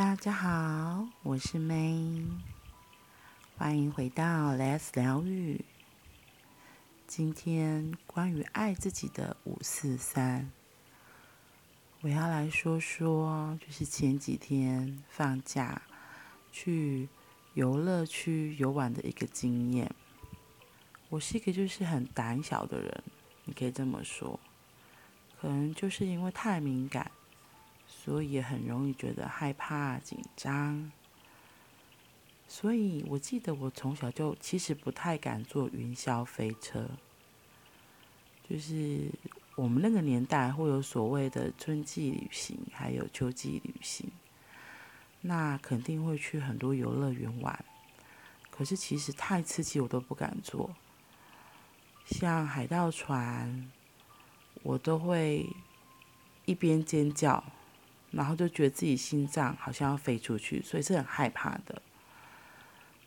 [0.00, 2.26] 大家好，我是 May，
[3.58, 5.62] 欢迎回到 Let's 疗愈。
[7.06, 10.50] 今天关于爱自己的五四三，
[12.00, 15.82] 我要来说说，就是前几天放假
[16.50, 17.06] 去
[17.52, 19.94] 游乐区游玩的一个经验。
[21.10, 23.04] 我是一个就是很胆小的人，
[23.44, 24.40] 你可以这么说，
[25.38, 27.10] 可能就是因为太敏感。
[28.02, 30.90] 所以也很容易觉得害怕、紧张。
[32.48, 36.88] 所以我记得我从小就其实不太敢坐云霄飞车。
[38.48, 39.08] 就是
[39.54, 44.10] 我们那个年代会有所谓的春季旅行，还有秋季旅行，
[45.20, 47.64] 那肯定会去很多游乐园玩。
[48.50, 50.74] 可是其实太刺激，我都不敢坐。
[52.06, 53.70] 像海盗船，
[54.62, 55.46] 我都会
[56.46, 57.44] 一边尖叫。
[58.10, 61.80] 然后就觉得自己心脏好像要飞出去，所以是很害怕的。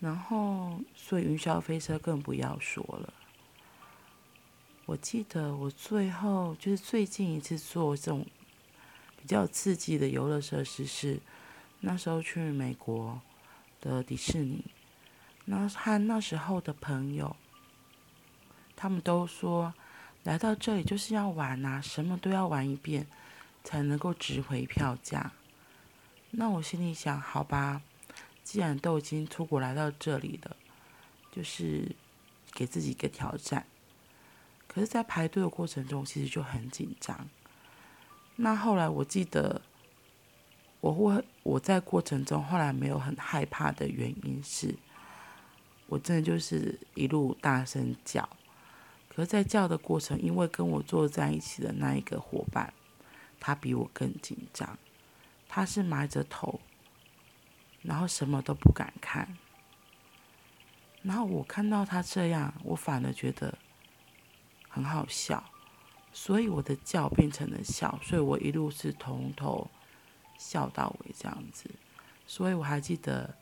[0.00, 3.12] 然后，所以云霄飞车更不要说了。
[4.84, 8.24] 我记得我最后就是最近一次做这种
[9.20, 11.18] 比较刺激的游乐设施是
[11.80, 13.20] 那时候去美国
[13.80, 14.64] 的迪士尼，
[15.46, 17.34] 那和那时候的朋友，
[18.76, 19.74] 他们都说
[20.22, 23.06] 来到这里就是要玩啊，什么都要玩一遍。
[23.66, 25.32] 才能够值回票价。
[26.30, 27.82] 那我心里想，好吧，
[28.44, 30.56] 既然都已经出国来到这里了，
[31.32, 31.96] 就是
[32.52, 33.66] 给自己一个挑战。
[34.68, 37.28] 可是，在排队的过程中，其实就很紧张。
[38.36, 39.60] 那后来我记得，
[40.80, 44.76] 我会我在过程中后来没有很害怕的原因是，
[45.88, 48.28] 我真的就是一路大声叫。
[49.08, 52.72] 可是，在叫的过程，因为跟我坐在一起的那一个伙伴。
[53.38, 54.78] 他比我更紧张，
[55.48, 56.60] 他是埋着头，
[57.82, 59.36] 然后什么都不敢看。
[61.02, 63.56] 然后我看到他这样，我反而觉得
[64.68, 65.44] 很好笑，
[66.12, 69.70] 所以我的叫变成了笑，所以我一路是从头
[70.36, 71.70] 笑到尾这样子。
[72.26, 73.36] 所以我还记得，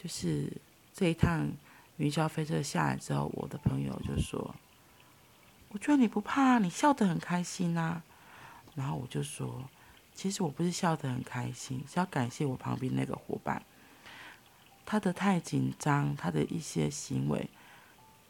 [0.00, 0.52] 就是
[0.94, 1.50] 这一趟
[1.96, 4.54] 云霄飞车下来之后，我的朋友就说
[5.70, 8.04] ：“我觉得你不怕，你笑得很开心啊。”
[8.80, 9.68] 然后我就说，
[10.14, 13.62] 其实我不是笑得很开心，是要感谢我旁边那个伙伴，
[14.86, 17.50] 他的太紧张，他的一些行为，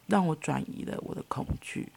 [0.07, 1.93] 让我转移了我的恐惧。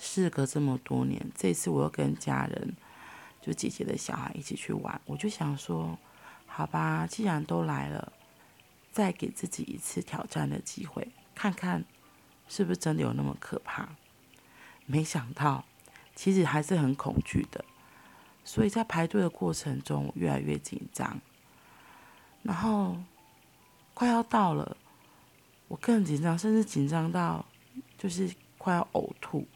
[0.00, 2.74] 事隔这么多年，这次我又跟家人，
[3.40, 5.96] 就姐姐的小孩一起去玩，我就想说，
[6.48, 8.12] 好吧，既然都来了，
[8.90, 11.84] 再给自己一次挑战的机会，看看
[12.48, 13.90] 是不是真的有那么可怕。
[14.84, 15.64] 没想到。
[16.16, 17.62] 其实还是很恐惧的，
[18.42, 21.20] 所以在排队的过程中越来越紧张，
[22.42, 22.96] 然后
[23.92, 24.76] 快要到了，
[25.68, 27.44] 我更紧张，甚至紧张到
[27.98, 29.46] 就是快要呕吐，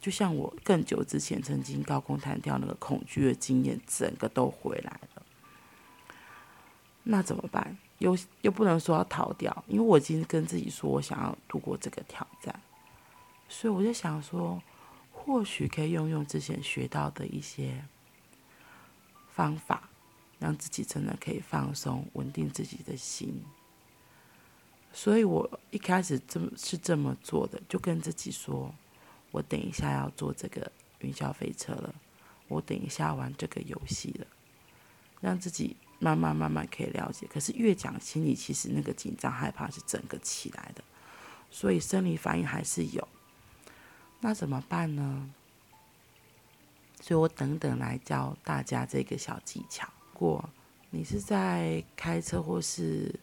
[0.00, 5.22] 就像我更久之前曾经高空弹跳那个恐惧的经验，整个都回来了。
[7.02, 7.76] 那怎么办？
[7.98, 12.58] 又又不能说要逃掉，因为我已经跟自己说我想要度过这个挑战，
[13.50, 14.58] 所以我就想说。
[15.22, 17.84] 或许可以用用之前学到的一些
[19.32, 19.90] 方法，
[20.38, 23.44] 让自己真的可以放松、稳定自己的心。
[24.92, 28.74] 所以我一开始这么是这么做的，就跟自己说：
[29.30, 31.94] 我等一下要坐这个云霄飞车了，
[32.48, 34.26] 我等一下玩这个游戏了，
[35.20, 37.28] 让自己慢慢慢慢可以了解。
[37.32, 40.82] 可是越讲，心里其实那个紧张、害怕是整个起来的，
[41.50, 43.06] 所以生理反应还是有。
[44.22, 45.30] 那怎么办呢？
[47.00, 49.88] 所以我等等来教大家这个小技巧。
[50.12, 50.50] 如果
[50.90, 53.18] 你是在开车或是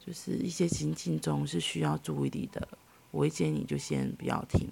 [0.00, 2.66] 就是一些情境中是需要注意力的，
[3.10, 4.66] 我会建议你就先不要听，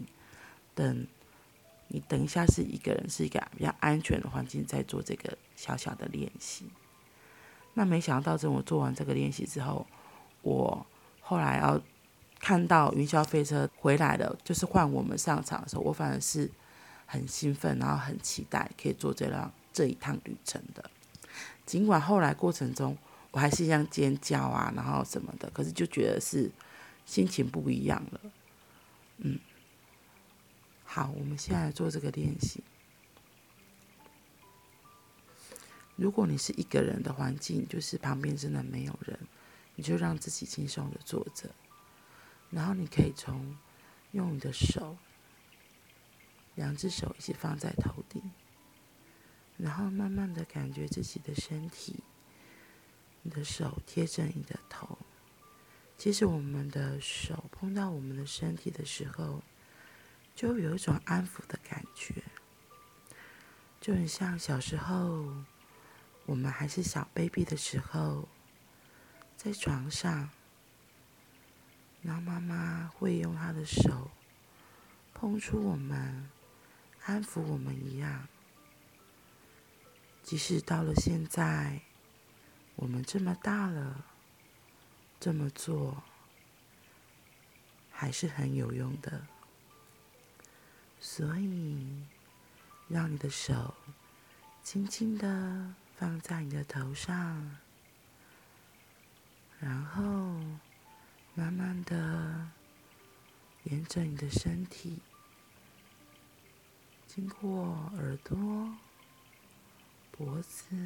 [0.74, 1.06] 等
[1.88, 6.64] 你等一下是一个人，是一个比较安全的环境，再做这个小小的练习。
[7.74, 9.86] 那没想到，等我做完这个练习之后，
[10.40, 10.86] 我
[11.20, 11.78] 后来要。
[12.40, 16.50] 看到云霄飞车回来了，就是换我们上场的时候，我反而是
[17.06, 20.90] 很兴奋，然后很期待可以做这辆这一趟旅程的。
[21.66, 22.96] 尽管后来过程中
[23.30, 26.50] 我还是一样尖叫啊，然后什么的，可是就觉得是
[27.04, 28.20] 心情不一样了。
[29.18, 29.38] 嗯，
[30.84, 32.64] 好，我们现在做这个练习。
[35.94, 39.20] 如果你是一个人的环境，就是旁边真的没有人，
[39.74, 41.50] 你就让自己轻松的坐着。
[42.50, 43.56] 然后你可以从
[44.12, 44.96] 用你的手，
[46.56, 48.30] 两只手一起放在头顶，
[49.56, 52.02] 然后慢慢的感觉自己的身体，
[53.22, 54.98] 你的手贴着你的头。
[55.96, 59.42] 其实我们的手碰到我们的身体的时候，
[60.34, 62.22] 就有一种安抚的感觉，
[63.80, 65.26] 就很像小时候
[66.24, 68.26] 我们还是小 baby 的时候，
[69.36, 70.30] 在床上，
[72.02, 74.10] 然后妈妈会用她的手
[75.12, 76.30] 碰触我们，
[77.04, 78.26] 安抚我们一样。
[80.22, 81.80] 即使到了现在，
[82.76, 84.04] 我们这么大了，
[85.18, 86.02] 这么做
[87.90, 89.26] 还是很有用的。
[91.00, 92.06] 所以，
[92.88, 93.74] 让你的手
[94.62, 97.56] 轻轻的放在你的头上，
[99.58, 100.40] 然后
[101.34, 102.48] 慢慢的
[103.64, 105.00] 沿着你的身体，
[107.06, 108.74] 经过耳朵。
[110.12, 110.76] 脖子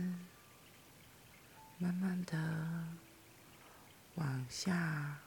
[1.79, 2.87] 慢慢的
[4.15, 5.19] 往下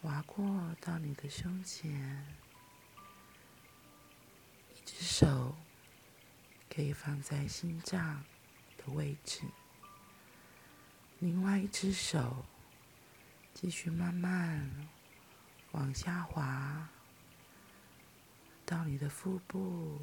[0.00, 2.26] 滑过到你的胸前，
[4.74, 5.54] 一只手
[6.74, 8.24] 可以放在心脏
[8.78, 9.42] 的位置，
[11.18, 12.46] 另外一只手
[13.54, 14.70] 继续慢慢
[15.72, 16.86] 往下滑
[18.66, 19.98] 到你的腹部。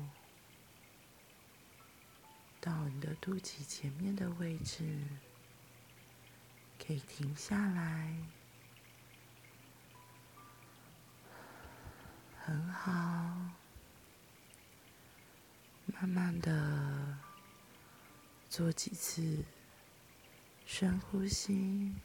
[2.63, 5.03] 到你的肚脐前面的位置，
[6.77, 8.15] 可以停下来，
[12.39, 12.91] 很好。
[15.87, 17.17] 慢慢的
[18.47, 19.43] 做几次
[20.67, 21.95] 深呼吸，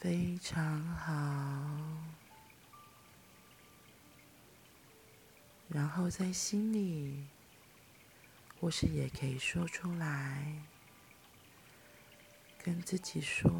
[0.00, 1.10] 非常好。
[5.68, 7.28] 然后在心里，
[8.58, 10.54] 或是也可以说出来，
[12.64, 13.50] 跟自己说：“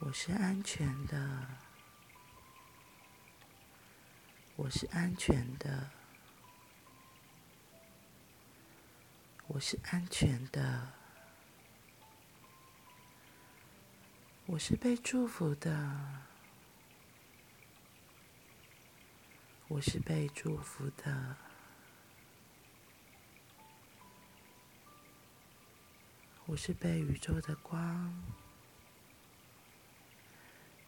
[0.00, 1.46] 我是安全的，
[4.56, 5.90] 我是安全的，
[9.46, 10.92] 我是安全的，
[14.46, 16.24] 我是被祝福的。”
[19.68, 21.36] 我是被祝福的，
[26.44, 28.14] 我是被宇宙的光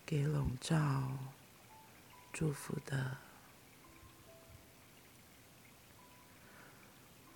[0.06, 1.18] 给笼罩、
[2.32, 3.18] 祝福的，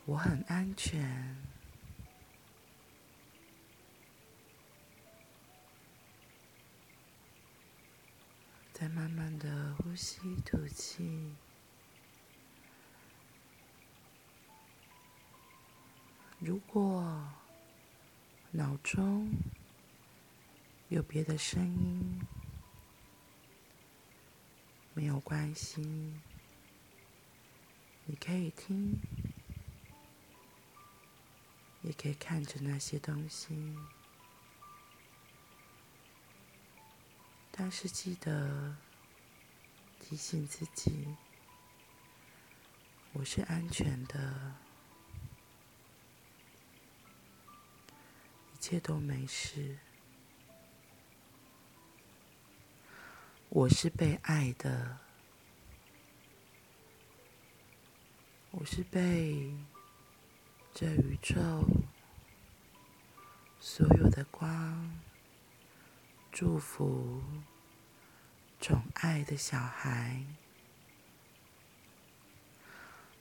[0.04, 1.51] 我很安全。
[8.82, 11.36] 再慢慢的呼吸吐气。
[16.40, 17.24] 如果
[18.50, 19.30] 脑中
[20.88, 22.20] 有别的声音，
[24.94, 25.80] 没有关系，
[28.04, 28.98] 你可以听，
[31.82, 33.76] 也可以看着那些东西。
[37.54, 38.76] 但是记得
[40.00, 41.06] 提醒自己，
[43.12, 44.54] 我是安全的，
[48.54, 49.78] 一切都没事，
[53.50, 54.98] 我是被爱的，
[58.50, 59.54] 我是被
[60.72, 61.36] 这宇宙
[63.60, 65.11] 所有的光。
[66.32, 67.22] 祝福、
[68.58, 70.24] 宠爱的小孩，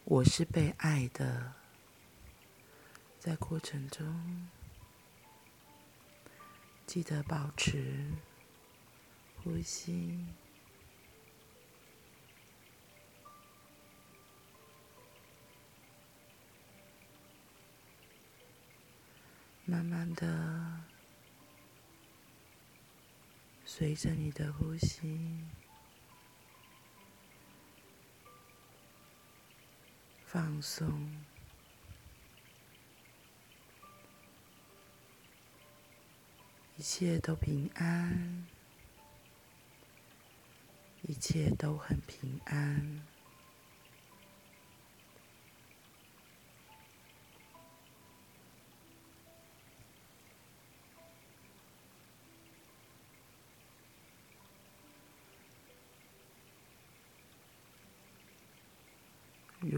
[0.06, 1.52] 我是被爱的。
[3.20, 4.48] 在过程中，
[6.88, 8.14] 记得保持
[9.44, 10.26] 呼吸，
[19.66, 20.91] 慢慢的。
[23.74, 25.40] 随着你的呼吸，
[30.26, 31.10] 放松，
[36.76, 38.46] 一切都平安，
[41.04, 43.02] 一切都很平安。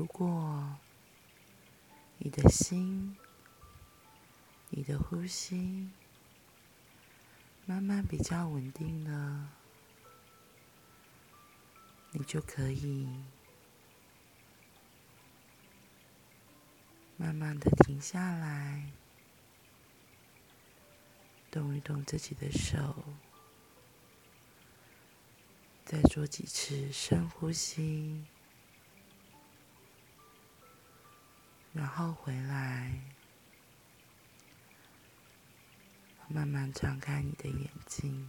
[0.07, 0.77] 过
[2.19, 3.15] 你的心，
[4.69, 5.87] 你的呼吸
[7.67, 9.49] 慢慢比较稳定了，
[12.11, 13.07] 你就可以
[17.17, 18.91] 慢慢的停下来，
[21.51, 23.03] 动一动自己的手。
[25.85, 28.25] 再做几次深呼吸，
[31.73, 33.01] 然后回来，
[36.27, 38.27] 慢慢张开你的眼睛。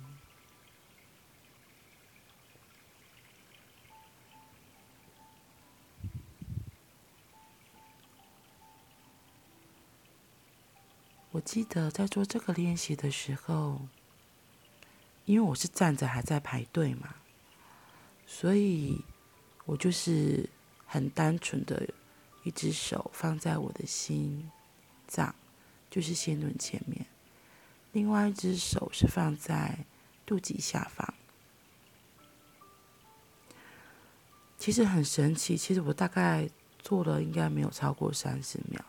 [11.31, 13.89] 我记得在做这个练习的时候，
[15.25, 17.17] 因为我是站着还在排队嘛。
[18.27, 19.05] 所以，
[19.65, 20.49] 我就是
[20.87, 21.89] 很单纯的，
[22.45, 24.51] 一只手放在我的心
[25.09, 25.35] 脏，
[25.91, 27.05] 就是心轮前面；
[27.93, 29.85] 另外一只手是放在
[30.25, 31.15] 肚脐下方。
[34.59, 36.49] 其实很神奇，其实我大概
[36.79, 38.83] 做了应该没有超过三十秒，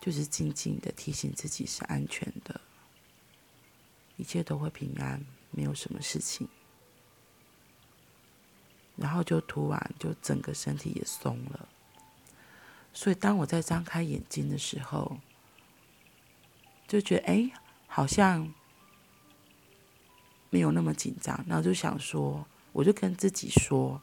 [0.00, 2.60] 就是静静的提醒自己是安全的，
[4.16, 6.48] 一切都会平安，没有什么事情。
[8.96, 11.68] 然后就突然就整个身体也松了，
[12.96, 15.18] 所以当我在张开眼睛的时候，
[16.88, 17.50] 就觉得哎，
[17.86, 18.50] 好像
[20.48, 21.44] 没有那么紧张。
[21.46, 24.00] 然后就想说，我就跟自己说，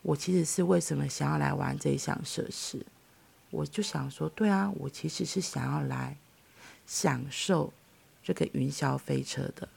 [0.00, 2.86] 我其实是为什么想要来玩这一项设施？
[3.50, 6.16] 我就想说，对啊，我其实是想要来
[6.86, 7.70] 享受
[8.22, 9.68] 这个云霄飞车的，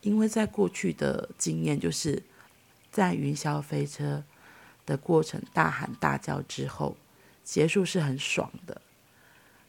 [0.00, 2.22] 因为在过去的经验就是。
[2.94, 4.22] 在云霄飞车
[4.86, 6.96] 的过程大喊大叫之后，
[7.44, 8.80] 结束是很爽的。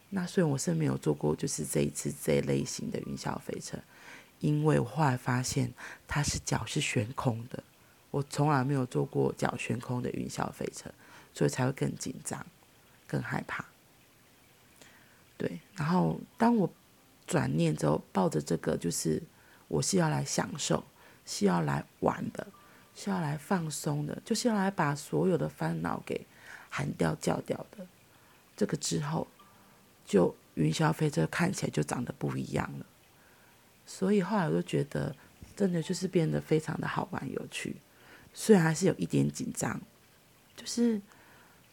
[0.09, 3.77] 那虽然我是没有做过，就是这一次这一类型的云霄飞车，
[4.39, 5.71] 因为我后来发现
[6.07, 7.61] 它是脚是悬空的，
[8.11, 10.89] 我从来没有做过脚悬空的云霄飞车，
[11.33, 12.43] 所以才会更紧张、
[13.05, 13.65] 更害怕。
[15.37, 16.71] 对，然后当我
[17.27, 19.21] 转念之后，抱着这个，就是
[19.67, 20.83] 我是要来享受，
[21.25, 22.47] 是要来玩的。
[22.97, 26.25] 是要来放松的，就是要来把所有的烦恼给
[26.75, 27.87] 喊掉、叫掉的。
[28.57, 29.25] 这个之后，
[30.05, 32.85] 就云霄飞车看起来就长得不一样了。
[33.85, 35.15] 所以后来我就觉得，
[35.55, 37.77] 真的就是变得非常的好玩、有趣。
[38.33, 39.79] 虽然还是有一点紧张，
[40.57, 41.01] 就是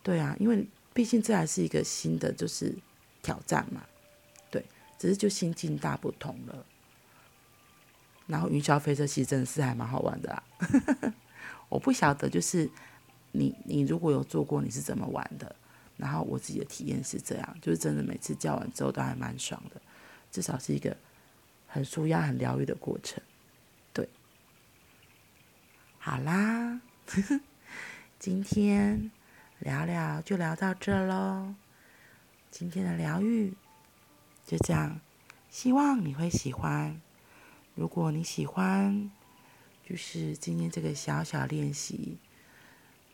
[0.04, 2.72] 对啊，因为毕竟这还是一个新的就是
[3.22, 3.82] 挑战嘛。
[4.52, 4.64] 对，
[5.00, 6.64] 只是就心境大不同了。
[8.28, 11.12] 然后云霄飞车其实真的是还蛮好玩的啦，
[11.68, 12.70] 我不晓得就是
[13.32, 15.56] 你你如果有做过你是怎么玩的？
[15.98, 19.80] 然后我自己的体验是这样，就是真的每次叫完之后都还蛮爽的，
[20.32, 20.96] 至少是一个
[21.68, 23.22] 很舒压、很疗愈的过程。
[23.92, 24.08] 对，
[25.98, 26.80] 好啦，
[28.18, 29.10] 今天
[29.60, 31.54] 聊聊就聊到这喽，
[32.50, 33.52] 今天的疗愈
[34.44, 34.98] 就这样，
[35.50, 37.00] 希望你会喜欢。
[37.74, 39.10] 如果你喜欢，
[39.88, 42.18] 就是今天这个小小练习，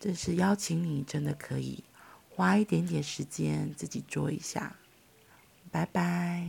[0.00, 1.82] 这是邀请你，真的可以
[2.30, 4.76] 花一点点时间自己做一下。
[5.70, 6.48] 拜拜。